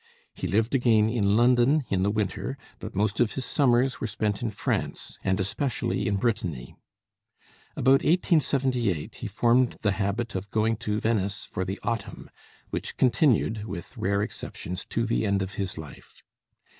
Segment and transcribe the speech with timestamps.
[0.33, 4.41] He lived again in London in the winter, but most of his summers were spent
[4.41, 6.75] in France, and especially in Brittany.
[7.75, 12.31] About 1878 he formed the habit of going to Venice for the autumn,
[12.71, 16.23] which continued with rare exceptions to the end of his life.